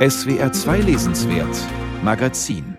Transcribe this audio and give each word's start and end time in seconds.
SWR 0.00 0.50
2 0.50 0.78
Lesenswert 0.80 1.58
Magazin 2.02 2.78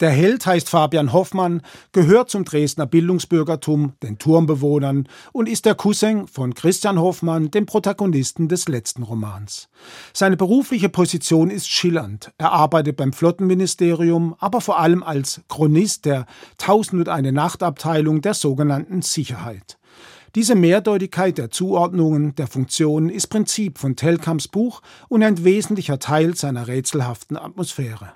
der 0.00 0.08
Held 0.08 0.46
heißt 0.46 0.70
Fabian 0.70 1.12
Hoffmann, 1.12 1.60
gehört 1.92 2.30
zum 2.30 2.46
Dresdner 2.46 2.86
Bildungsbürgertum, 2.86 3.92
den 4.02 4.18
Turmbewohnern 4.18 5.06
und 5.32 5.46
ist 5.46 5.66
der 5.66 5.74
Cousin 5.74 6.26
von 6.26 6.54
Christian 6.54 6.98
Hoffmann, 6.98 7.50
dem 7.50 7.66
Protagonisten 7.66 8.48
des 8.48 8.66
letzten 8.66 9.02
Romans. 9.02 9.68
Seine 10.14 10.38
berufliche 10.38 10.88
Position 10.88 11.50
ist 11.50 11.68
schillernd. 11.68 12.32
Er 12.38 12.52
arbeitet 12.52 12.96
beim 12.96 13.12
Flottenministerium, 13.12 14.34
aber 14.38 14.62
vor 14.62 14.78
allem 14.78 15.02
als 15.02 15.42
Chronist 15.50 16.06
der 16.06 16.24
Tausend 16.56 17.00
und 17.00 17.08
eine 17.10 17.32
Nachtabteilung 17.32 18.22
der 18.22 18.32
sogenannten 18.32 19.02
Sicherheit. 19.02 19.76
Diese 20.36 20.54
Mehrdeutigkeit 20.54 21.38
der 21.38 21.50
Zuordnungen 21.50 22.36
der 22.36 22.46
Funktionen 22.46 23.10
ist 23.10 23.26
Prinzip 23.26 23.78
von 23.78 23.96
Telkams 23.96 24.46
Buch 24.46 24.80
und 25.08 25.24
ein 25.24 25.42
wesentlicher 25.44 25.98
Teil 25.98 26.36
seiner 26.36 26.68
rätselhaften 26.68 27.36
Atmosphäre. 27.36 28.12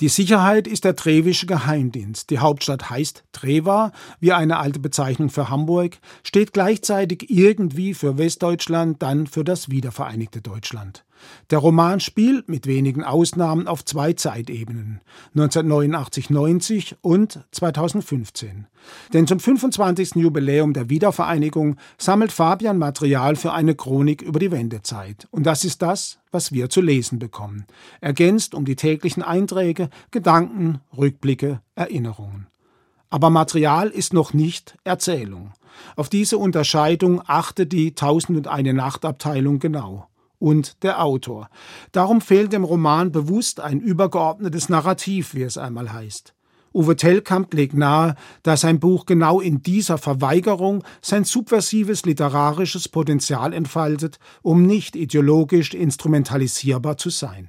Die 0.00 0.08
Sicherheit 0.08 0.66
ist 0.66 0.84
der 0.84 0.96
Trevische 0.96 1.46
Geheimdienst. 1.46 2.30
Die 2.30 2.40
Hauptstadt 2.40 2.90
heißt 2.90 3.22
Treva, 3.30 3.92
wie 4.18 4.32
eine 4.32 4.58
alte 4.58 4.80
Bezeichnung 4.80 5.30
für 5.30 5.50
Hamburg, 5.50 5.98
steht 6.24 6.52
gleichzeitig 6.52 7.30
irgendwie 7.30 7.94
für 7.94 8.18
Westdeutschland, 8.18 9.00
dann 9.00 9.28
für 9.28 9.44
das 9.44 9.70
wiedervereinigte 9.70 10.40
Deutschland. 10.40 11.04
Der 11.50 11.58
Roman 11.58 12.00
spielt 12.00 12.48
mit 12.48 12.66
wenigen 12.66 13.04
Ausnahmen 13.04 13.68
auf 13.68 13.84
zwei 13.84 14.12
Zeitebenen, 14.14 15.00
1989-90 15.36 16.94
und 17.02 17.40
2015. 17.52 18.66
Denn 19.12 19.26
zum 19.26 19.40
25. 19.40 20.16
Jubiläum 20.16 20.72
der 20.72 20.88
Wiedervereinigung 20.88 21.76
sammelt 21.98 22.32
Fabian 22.32 22.78
Material 22.78 23.36
für 23.36 23.52
eine 23.52 23.74
Chronik 23.74 24.22
über 24.22 24.38
die 24.38 24.50
Wendezeit. 24.50 25.28
Und 25.30 25.44
das 25.44 25.64
ist 25.64 25.82
das, 25.82 26.18
was 26.30 26.52
wir 26.52 26.70
zu 26.70 26.80
lesen 26.80 27.18
bekommen, 27.18 27.66
ergänzt 28.00 28.54
um 28.54 28.64
die 28.64 28.76
täglichen 28.76 29.22
Einträge, 29.22 29.90
Gedanken, 30.10 30.80
Rückblicke, 30.96 31.60
Erinnerungen. 31.74 32.46
Aber 33.10 33.30
Material 33.30 33.90
ist 33.90 34.12
noch 34.12 34.32
nicht 34.32 34.76
Erzählung. 34.82 35.52
Auf 35.94 36.08
diese 36.08 36.38
Unterscheidung 36.38 37.22
achtet 37.26 37.72
die 37.72 37.90
1001 37.90 38.72
Nacht 38.74 39.04
Abteilung 39.04 39.58
genau 39.58 40.08
und 40.44 40.82
der 40.82 41.02
Autor. 41.02 41.48
Darum 41.92 42.20
fehlt 42.20 42.52
dem 42.52 42.64
Roman 42.64 43.10
bewusst 43.10 43.60
ein 43.60 43.80
übergeordnetes 43.80 44.68
Narrativ, 44.68 45.34
wie 45.34 45.42
es 45.42 45.56
einmal 45.56 45.90
heißt. 45.90 46.34
Uwe 46.74 46.96
Tellkamp 46.96 47.54
legt 47.54 47.72
nahe, 47.72 48.14
dass 48.42 48.60
sein 48.60 48.78
Buch 48.78 49.06
genau 49.06 49.40
in 49.40 49.62
dieser 49.62 49.96
Verweigerung 49.96 50.84
sein 51.00 51.24
subversives 51.24 52.04
literarisches 52.04 52.90
Potenzial 52.90 53.54
entfaltet, 53.54 54.18
um 54.42 54.66
nicht 54.66 54.96
ideologisch 54.96 55.72
instrumentalisierbar 55.72 56.98
zu 56.98 57.08
sein. 57.08 57.48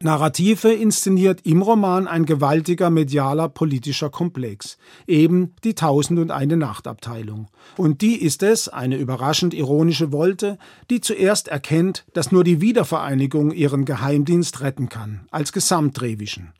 Narrative 0.00 0.72
inszeniert 0.72 1.40
im 1.44 1.62
Roman 1.62 2.06
ein 2.06 2.26
gewaltiger 2.26 2.90
medialer 2.90 3.48
politischer 3.48 4.10
Komplex, 4.10 4.76
eben 5.06 5.54
die 5.64 5.74
Tausend 5.74 6.18
und 6.18 6.30
eine 6.30 6.56
Nachtabteilung. 6.56 7.48
Und 7.76 8.02
die 8.02 8.16
ist 8.16 8.42
es, 8.42 8.68
eine 8.68 8.96
überraschend 8.96 9.54
ironische 9.54 10.12
Wolte, 10.12 10.58
die 10.90 11.00
zuerst 11.00 11.48
erkennt, 11.48 12.04
dass 12.12 12.32
nur 12.32 12.44
die 12.44 12.60
Wiedervereinigung 12.60 13.52
ihren 13.52 13.84
Geheimdienst 13.84 14.60
retten 14.60 14.88
kann, 14.88 15.26
als 15.30 15.52
Gesamtrevischen. 15.52 16.52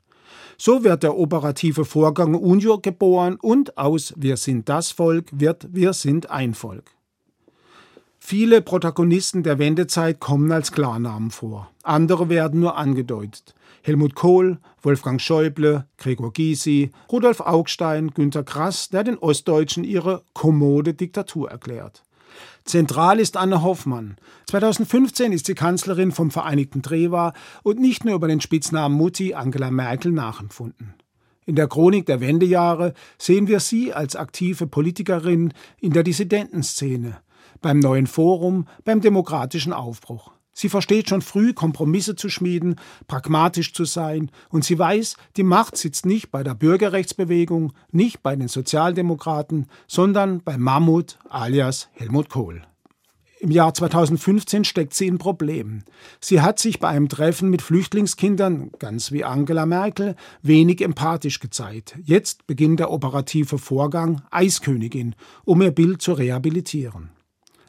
So 0.57 0.83
wird 0.83 1.03
der 1.03 1.17
operative 1.17 1.83
Vorgang 1.83 2.33
Unio 2.33 2.79
geboren 2.79 3.37
und 3.41 3.77
aus 3.77 4.13
Wir 4.15 4.37
sind 4.37 4.69
das 4.69 4.91
Volk 4.91 5.29
wird 5.33 5.67
Wir 5.71 5.93
sind 5.93 6.29
ein 6.29 6.53
Volk. 6.53 6.95
Viele 8.27 8.63
Protagonisten 8.63 9.43
der 9.43 9.59
Wendezeit 9.59 10.19
kommen 10.19 10.51
als 10.51 10.71
Klarnamen 10.71 11.29
vor. 11.29 11.69
Andere 11.83 12.27
werden 12.27 12.59
nur 12.59 12.75
angedeutet. 12.75 13.53
Helmut 13.83 14.15
Kohl, 14.15 14.57
Wolfgang 14.81 15.21
Schäuble, 15.21 15.85
Gregor 15.99 16.33
Gysi, 16.33 16.89
Rudolf 17.11 17.39
Augstein, 17.39 18.09
Günter 18.15 18.41
Grass, 18.41 18.89
der 18.89 19.03
den 19.03 19.19
Ostdeutschen 19.19 19.83
ihre 19.83 20.23
kommode 20.33 20.95
Diktatur 20.95 21.51
erklärt. 21.51 22.01
Zentral 22.63 23.19
ist 23.19 23.37
Anne 23.37 23.61
Hoffmann. 23.61 24.15
2015 24.47 25.31
ist 25.31 25.45
sie 25.45 25.53
Kanzlerin 25.53 26.11
vom 26.11 26.31
Vereinigten 26.31 26.81
Trewa 26.81 27.31
und 27.61 27.79
nicht 27.79 28.05
nur 28.05 28.15
über 28.15 28.27
den 28.27 28.41
Spitznamen 28.41 28.97
Mutti 28.97 29.35
Angela 29.35 29.69
Merkel 29.69 30.11
nachempfunden. 30.11 30.95
In 31.45 31.55
der 31.55 31.67
Chronik 31.67 32.07
der 32.07 32.21
Wendejahre 32.21 32.95
sehen 33.19 33.47
wir 33.47 33.59
sie 33.59 33.93
als 33.93 34.15
aktive 34.15 34.65
Politikerin 34.65 35.53
in 35.79 35.93
der 35.93 36.01
Dissidentenszene, 36.01 37.17
beim 37.61 37.79
neuen 37.79 38.07
Forum, 38.07 38.67
beim 38.83 39.01
demokratischen 39.01 39.73
Aufbruch. 39.73 40.31
Sie 40.57 40.69
versteht 40.69 41.09
schon 41.09 41.21
früh, 41.21 41.53
Kompromisse 41.53 42.15
zu 42.15 42.29
schmieden, 42.29 42.75
pragmatisch 43.07 43.73
zu 43.73 43.83
sein, 43.83 44.31
und 44.49 44.63
sie 44.63 44.79
weiß, 44.79 45.17
die 45.35 45.43
Macht 45.43 45.75
sitzt 45.75 46.05
nicht 46.05 46.31
bei 46.31 46.43
der 46.43 46.55
Bürgerrechtsbewegung, 46.55 47.73
nicht 47.91 48.23
bei 48.23 48.37
den 48.37 48.47
Sozialdemokraten, 48.47 49.67
sondern 49.85 50.41
bei 50.41 50.57
Mammut 50.57 51.19
alias 51.29 51.89
Helmut 51.91 52.29
Kohl. 52.29 52.61
Im 53.41 53.51
Jahr 53.51 53.73
2015 53.73 54.63
steckt 54.63 54.93
sie 54.93 55.07
in 55.07 55.17
Problemen. 55.17 55.83
Sie 56.21 56.39
hat 56.39 56.57
sich 56.57 56.79
bei 56.79 56.87
einem 56.87 57.09
Treffen 57.09 57.49
mit 57.49 57.61
Flüchtlingskindern, 57.61 58.71
ganz 58.79 59.11
wie 59.11 59.25
Angela 59.25 59.65
Merkel, 59.65 60.15
wenig 60.41 60.81
empathisch 60.81 61.41
gezeigt. 61.41 61.97
Jetzt 62.01 62.47
beginnt 62.47 62.79
der 62.79 62.91
operative 62.91 63.57
Vorgang 63.57 64.21
Eiskönigin, 64.31 65.15
um 65.43 65.61
ihr 65.61 65.71
Bild 65.71 66.01
zu 66.01 66.13
rehabilitieren. 66.13 67.14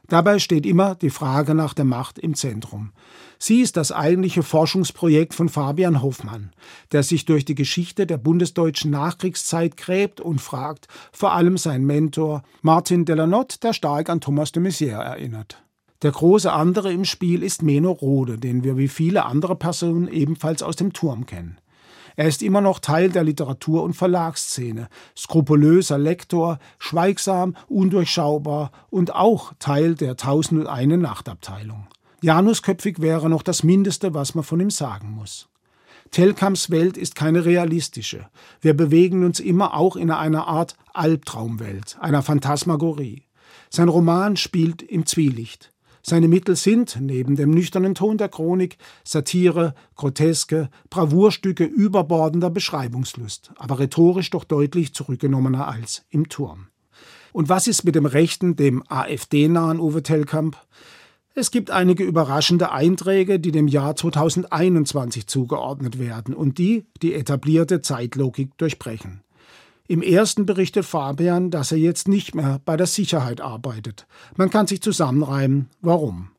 Dabei 0.09 0.39
steht 0.39 0.67
immer 0.67 0.94
die 0.94 1.11
Frage 1.11 1.55
nach 1.55 1.75
der 1.75 1.84
Macht 1.84 2.19
im 2.19 2.34
Zentrum. 2.34 2.93
Sie 3.39 3.61
ist 3.61 3.77
das 3.77 3.93
eigentliche 3.93 4.43
Forschungsprojekt 4.43 5.34
von 5.34 5.49
Fabian 5.49 6.03
Hoffmann, 6.03 6.53
der 6.93 7.03
sich 7.03 7.25
durch 7.25 7.44
die 7.44 7.55
Geschichte 7.55 8.06
der 8.06 8.17
bundesdeutschen 8.17 8.91
Nachkriegszeit 8.91 9.77
gräbt 9.77 10.21
und 10.21 10.41
fragt, 10.41 10.89
vor 11.12 11.33
allem 11.33 11.59
sein 11.59 11.84
Mentor 11.84 12.43
Martin 12.62 13.05
Delanotte, 13.05 13.59
der 13.61 13.72
stark 13.72 14.09
an 14.09 14.21
Thomas 14.21 14.53
de 14.53 14.62
Maizière 14.62 15.03
erinnert. 15.03 15.62
Der 16.03 16.12
große 16.12 16.53
andere 16.53 16.93
im 16.93 17.05
Spiel 17.05 17.43
ist 17.43 17.62
Meno 17.62 17.91
Rode, 17.91 18.38
den 18.38 18.65
wir 18.65 18.77
wie 18.77 18.88
viele 18.88 19.25
andere 19.25 19.56
Personen 19.56 20.09
ebenfalls 20.09 20.62
aus 20.62 20.77
dem 20.77 20.93
Turm 20.93 21.27
kennen. 21.27 21.59
Er 22.16 22.27
ist 22.27 22.43
immer 22.43 22.62
noch 22.62 22.78
Teil 22.78 23.10
der 23.10 23.25
Literatur- 23.25 23.82
und 23.82 23.94
Verlagsszene, 23.94 24.88
skrupulöser 25.16 25.99
Lektor, 25.99 26.59
schweigsam, 26.78 27.56
undurchschaubar 27.69 28.72
und 28.88 29.15
auch 29.15 29.53
Teil 29.59 29.94
der 29.94 30.16
Tausend 30.16 30.60
und 30.62 30.66
eine 30.66 30.97
Nachtabteilung. 30.97 31.87
Janusköpfig 32.22 33.00
wäre 33.00 33.28
noch 33.28 33.43
das 33.43 33.62
Mindeste, 33.62 34.15
was 34.15 34.34
man 34.34 34.44
von 34.44 34.60
ihm 34.60 34.71
sagen 34.71 35.10
muss. 35.10 35.49
Telkams 36.10 36.71
Welt 36.71 36.97
ist 36.97 37.15
keine 37.15 37.44
realistische. 37.44 38.28
Wir 38.60 38.75
bewegen 38.75 39.25
uns 39.25 39.38
immer 39.38 39.75
auch 39.75 39.97
in 39.97 40.10
einer 40.10 40.47
Art 40.47 40.76
Albtraumwelt, 40.94 41.99
einer 42.00 42.22
Phantasmagorie. 42.22 43.25
Sein 43.69 43.88
Roman 43.88 44.37
spielt 44.37 44.82
im 44.82 45.05
Zwielicht. 45.05 45.72
Seine 46.09 46.28
Mittel 46.28 46.55
sind, 46.55 46.99
neben 47.00 47.34
dem 47.34 47.50
nüchternen 47.50 47.97
Ton 47.97 48.17
der 48.17 48.28
Chronik, 48.28 48.78
Satire, 49.03 49.75
Groteske, 49.97 50.71
Bravourstücke 50.89 51.65
überbordender 51.65 52.49
Beschreibungslust, 52.49 53.50
aber 53.56 53.81
rhetorisch 53.81 54.31
doch 54.31 54.44
deutlich 54.44 54.94
zurückgenommener 54.94 55.67
als 55.67 56.05
im 56.11 56.28
Turm. 56.28 56.69
Und 57.33 57.49
was 57.49 57.67
ist 57.67 57.83
mit 57.83 57.97
dem 57.97 58.06
rechten, 58.06 58.55
dem 58.55 58.84
AfD-nahen 58.87 59.81
Uwe 59.81 60.05
Tellkamp? 60.05 60.56
Es 61.34 61.50
gibt 61.50 61.72
einige 61.72 62.05
überraschende 62.05 62.71
Einträge, 62.71 63.41
die 63.41 63.50
dem 63.50 63.67
Jahr 63.67 63.97
2021 63.97 65.27
zugeordnet 65.27 65.99
werden 65.99 66.34
und 66.34 66.59
die 66.59 66.87
die 67.03 67.15
etablierte 67.15 67.81
Zeitlogik 67.81 68.56
durchbrechen. 68.59 69.25
Im 69.89 70.03
ersten 70.03 70.47
berichtet 70.47 70.85
Fabian, 70.85 71.51
dass 71.51 71.73
er 71.73 71.79
jetzt 71.79 72.09
nicht 72.09 72.35
mehr 72.35 72.61
bei 72.65 72.77
der 72.77 72.87
Sicherheit 72.87 73.41
arbeitet. 73.41 74.07
Man 74.37 74.51
kann 74.51 74.67
sich 74.67 74.83
zusammenreimen, 74.83 75.69
warum. 75.81 76.31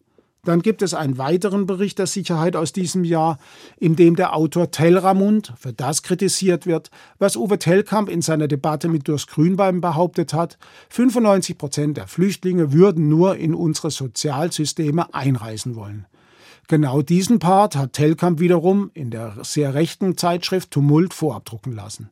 Dann 0.47 0.61
gibt 0.61 0.81
es 0.81 0.93
einen 0.93 1.17
weiteren 1.17 1.65
Bericht 1.65 1.99
der 1.99 2.07
Sicherheit 2.07 2.55
aus 2.55 2.71
diesem 2.71 3.03
Jahr, 3.03 3.37
in 3.79 3.97
dem 3.97 4.15
der 4.15 4.33
Autor 4.33 4.71
Tellramund 4.71 5.53
für 5.57 5.73
das 5.73 6.03
kritisiert 6.03 6.65
wird, 6.65 6.89
was 7.19 7.35
Uwe 7.35 7.59
Tellkamp 7.59 8.07
in 8.07 8.21
seiner 8.21 8.47
Debatte 8.47 8.87
mit 8.87 9.09
Durst 9.09 9.27
Grünbein 9.27 9.81
behauptet 9.81 10.33
hat. 10.33 10.57
95 10.89 11.57
Prozent 11.57 11.97
der 11.97 12.07
Flüchtlinge 12.07 12.71
würden 12.71 13.09
nur 13.09 13.35
in 13.35 13.53
unsere 13.53 13.91
Sozialsysteme 13.91 15.13
einreisen 15.13 15.75
wollen. 15.75 16.05
Genau 16.69 17.01
diesen 17.01 17.39
Part 17.39 17.75
hat 17.75 17.93
Tellkamp 17.93 18.39
wiederum 18.39 18.91
in 18.93 19.09
der 19.09 19.35
sehr 19.41 19.73
rechten 19.73 20.15
Zeitschrift 20.17 20.71
Tumult 20.71 21.13
vorabdrucken 21.13 21.73
lassen. 21.73 22.09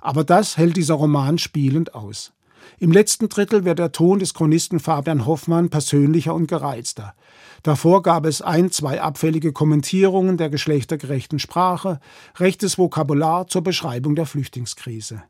Aber 0.00 0.24
das 0.24 0.56
hält 0.56 0.76
dieser 0.76 0.94
Roman 0.94 1.38
spielend 1.38 1.94
aus. 1.94 2.32
Im 2.78 2.92
letzten 2.92 3.28
Drittel 3.28 3.64
wird 3.64 3.78
der 3.78 3.92
Ton 3.92 4.18
des 4.18 4.34
Chronisten 4.34 4.80
Fabian 4.80 5.26
Hoffmann 5.26 5.70
persönlicher 5.70 6.34
und 6.34 6.46
gereizter. 6.46 7.14
Davor 7.62 8.02
gab 8.02 8.24
es 8.24 8.40
ein, 8.40 8.70
zwei 8.70 9.00
abfällige 9.00 9.52
Kommentierungen 9.52 10.36
der 10.36 10.48
geschlechtergerechten 10.48 11.38
Sprache, 11.38 12.00
rechtes 12.38 12.78
Vokabular 12.78 13.48
zur 13.48 13.62
Beschreibung 13.62 14.14
der 14.14 14.26
Flüchtlingskrise. 14.26 15.22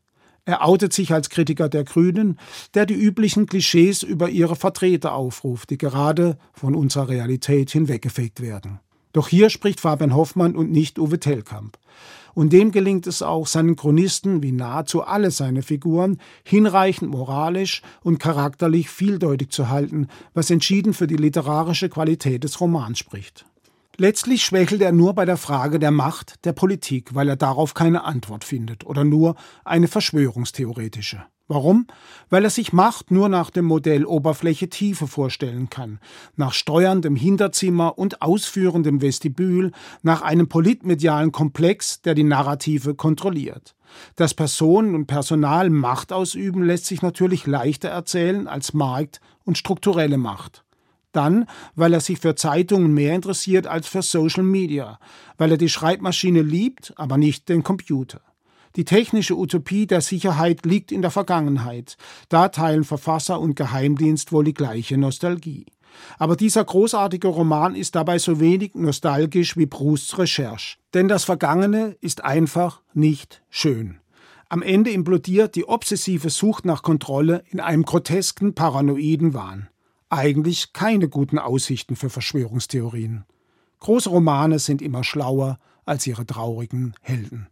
Er 0.44 0.66
outet 0.66 0.92
sich 0.92 1.12
als 1.12 1.28
Kritiker 1.28 1.68
der 1.68 1.84
Grünen, 1.84 2.38
der 2.74 2.86
die 2.86 2.94
üblichen 2.94 3.46
Klischees 3.46 4.02
über 4.02 4.30
ihre 4.30 4.56
Vertreter 4.56 5.14
aufruft, 5.14 5.70
die 5.70 5.78
gerade 5.78 6.38
von 6.52 6.74
unserer 6.74 7.08
Realität 7.08 7.70
hinweggefegt 7.70 8.40
werden. 8.40 8.80
Doch 9.12 9.28
hier 9.28 9.50
spricht 9.50 9.80
Fabian 9.80 10.14
Hoffmann 10.14 10.54
und 10.54 10.70
nicht 10.70 10.98
Uwe 10.98 11.18
Tellkamp. 11.18 11.78
Und 12.34 12.52
dem 12.52 12.70
gelingt 12.70 13.06
es 13.06 13.22
auch, 13.22 13.46
seinen 13.46 13.76
Chronisten, 13.76 14.42
wie 14.42 14.52
nahezu 14.52 15.02
alle 15.02 15.30
seine 15.30 15.62
Figuren, 15.62 16.18
hinreichend 16.44 17.10
moralisch 17.10 17.82
und 18.02 18.18
charakterlich 18.18 18.88
vieldeutig 18.88 19.50
zu 19.50 19.68
halten, 19.68 20.06
was 20.32 20.50
entschieden 20.50 20.94
für 20.94 21.06
die 21.06 21.16
literarische 21.16 21.88
Qualität 21.88 22.44
des 22.44 22.60
Romans 22.60 22.98
spricht. 22.98 23.46
Letztlich 23.96 24.44
schwächelt 24.44 24.80
er 24.80 24.92
nur 24.92 25.12
bei 25.14 25.24
der 25.24 25.36
Frage 25.36 25.78
der 25.78 25.90
Macht 25.90 26.44
der 26.46 26.52
Politik, 26.52 27.14
weil 27.14 27.28
er 27.28 27.36
darauf 27.36 27.74
keine 27.74 28.04
Antwort 28.04 28.44
findet 28.44 28.86
oder 28.86 29.04
nur 29.04 29.34
eine 29.64 29.88
verschwörungstheoretische. 29.88 31.22
Warum? 31.50 31.88
Weil 32.28 32.44
er 32.44 32.50
sich 32.50 32.72
Macht 32.72 33.10
nur 33.10 33.28
nach 33.28 33.50
dem 33.50 33.64
Modell 33.64 34.04
Oberfläche 34.04 34.68
Tiefe 34.68 35.08
vorstellen 35.08 35.68
kann, 35.68 35.98
nach 36.36 36.52
steuerndem 36.52 37.16
Hinterzimmer 37.16 37.98
und 37.98 38.22
ausführendem 38.22 39.02
Vestibül, 39.02 39.72
nach 40.02 40.22
einem 40.22 40.48
politmedialen 40.48 41.32
Komplex, 41.32 42.02
der 42.02 42.14
die 42.14 42.22
Narrative 42.22 42.94
kontrolliert. 42.94 43.74
Dass 44.14 44.32
Personen 44.32 44.94
und 44.94 45.06
Personal 45.06 45.70
Macht 45.70 46.12
ausüben, 46.12 46.62
lässt 46.62 46.86
sich 46.86 47.02
natürlich 47.02 47.48
leichter 47.48 47.88
erzählen 47.88 48.46
als 48.46 48.72
Markt 48.72 49.20
und 49.44 49.58
strukturelle 49.58 50.18
Macht. 50.18 50.62
Dann, 51.10 51.46
weil 51.74 51.92
er 51.92 52.00
sich 52.00 52.20
für 52.20 52.36
Zeitungen 52.36 52.94
mehr 52.94 53.16
interessiert 53.16 53.66
als 53.66 53.88
für 53.88 54.02
Social 54.02 54.44
Media, 54.44 55.00
weil 55.36 55.50
er 55.50 55.58
die 55.58 55.68
Schreibmaschine 55.68 56.42
liebt, 56.42 56.92
aber 56.94 57.16
nicht 57.16 57.48
den 57.48 57.64
Computer. 57.64 58.20
Die 58.76 58.84
technische 58.84 59.36
Utopie 59.36 59.86
der 59.86 60.00
Sicherheit 60.00 60.64
liegt 60.64 60.92
in 60.92 61.02
der 61.02 61.10
Vergangenheit. 61.10 61.96
Da 62.28 62.48
teilen 62.48 62.84
Verfasser 62.84 63.40
und 63.40 63.56
Geheimdienst 63.56 64.32
wohl 64.32 64.44
die 64.44 64.54
gleiche 64.54 64.96
Nostalgie. 64.96 65.66
Aber 66.18 66.36
dieser 66.36 66.64
großartige 66.64 67.28
Roman 67.28 67.74
ist 67.74 67.96
dabei 67.96 68.18
so 68.18 68.38
wenig 68.38 68.74
nostalgisch 68.74 69.56
wie 69.56 69.66
Prousts 69.66 70.18
Recherche. 70.18 70.78
Denn 70.94 71.08
das 71.08 71.24
Vergangene 71.24 71.96
ist 72.00 72.24
einfach 72.24 72.80
nicht 72.94 73.42
schön. 73.48 73.98
Am 74.48 74.62
Ende 74.62 74.90
implodiert 74.90 75.54
die 75.54 75.64
obsessive 75.64 76.30
Sucht 76.30 76.64
nach 76.64 76.82
Kontrolle 76.82 77.44
in 77.50 77.60
einem 77.60 77.84
grotesken, 77.84 78.54
paranoiden 78.54 79.34
Wahn. 79.34 79.68
Eigentlich 80.08 80.72
keine 80.72 81.08
guten 81.08 81.38
Aussichten 81.38 81.94
für 81.94 82.10
Verschwörungstheorien. 82.10 83.24
Große 83.78 84.10
Romane 84.10 84.58
sind 84.58 84.82
immer 84.82 85.04
schlauer 85.04 85.58
als 85.84 86.06
ihre 86.06 86.26
traurigen 86.26 86.94
Helden. 87.00 87.48